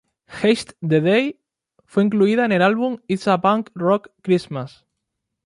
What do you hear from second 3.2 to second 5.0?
a Punk Rock Christmas".